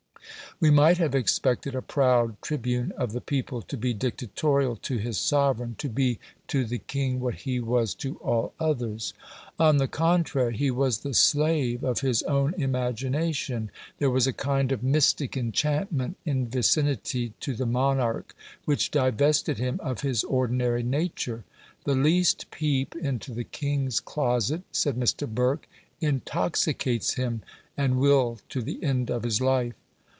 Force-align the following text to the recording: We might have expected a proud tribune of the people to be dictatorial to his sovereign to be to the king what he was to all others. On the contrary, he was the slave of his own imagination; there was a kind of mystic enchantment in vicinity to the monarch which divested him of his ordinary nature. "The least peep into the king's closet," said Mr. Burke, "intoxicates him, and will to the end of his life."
We 0.59 0.69
might 0.69 0.99
have 0.99 1.15
expected 1.15 1.73
a 1.73 1.81
proud 1.81 2.39
tribune 2.39 2.91
of 2.95 3.13
the 3.13 3.21
people 3.21 3.63
to 3.63 3.75
be 3.75 3.95
dictatorial 3.95 4.75
to 4.83 4.97
his 4.97 5.17
sovereign 5.17 5.73
to 5.79 5.89
be 5.89 6.19
to 6.49 6.65
the 6.65 6.77
king 6.77 7.19
what 7.19 7.33
he 7.33 7.59
was 7.59 7.95
to 7.95 8.17
all 8.17 8.53
others. 8.59 9.15
On 9.57 9.77
the 9.77 9.87
contrary, 9.87 10.55
he 10.55 10.69
was 10.69 10.99
the 10.99 11.15
slave 11.15 11.83
of 11.83 12.01
his 12.01 12.21
own 12.23 12.53
imagination; 12.59 13.71
there 13.97 14.11
was 14.11 14.27
a 14.27 14.33
kind 14.33 14.71
of 14.71 14.83
mystic 14.83 15.35
enchantment 15.35 16.15
in 16.25 16.45
vicinity 16.47 17.33
to 17.39 17.55
the 17.55 17.65
monarch 17.65 18.35
which 18.65 18.91
divested 18.91 19.57
him 19.57 19.79
of 19.81 20.01
his 20.01 20.23
ordinary 20.25 20.83
nature. 20.83 21.43
"The 21.85 21.95
least 21.95 22.51
peep 22.51 22.95
into 22.95 23.33
the 23.33 23.45
king's 23.45 23.99
closet," 23.99 24.61
said 24.71 24.95
Mr. 24.95 25.27
Burke, 25.27 25.67
"intoxicates 26.01 27.15
him, 27.15 27.41
and 27.75 27.97
will 27.97 28.37
to 28.49 28.61
the 28.61 28.83
end 28.83 29.09
of 29.09 29.23
his 29.23 29.41
life." 29.41 29.73